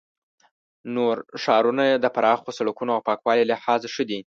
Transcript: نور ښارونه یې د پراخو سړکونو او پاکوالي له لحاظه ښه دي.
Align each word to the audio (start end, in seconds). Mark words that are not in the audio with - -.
نور 0.95 1.15
ښارونه 1.43 1.83
یې 1.89 1.95
د 1.99 2.05
پراخو 2.15 2.49
سړکونو 2.57 2.91
او 2.95 3.05
پاکوالي 3.07 3.43
له 3.45 3.49
لحاظه 3.51 3.87
ښه 3.93 4.03
دي. 4.09 4.19